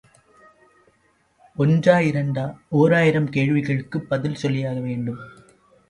ஒன்றா 1.57 1.97
இரண்டா 1.97 2.57
ஓராயிரம் 2.69 3.29
கேள்விகளுக்குப் 3.29 4.09
பதில் 4.09 4.37
சொல்லியாக 4.41 4.81
வேண்டும். 4.81 5.19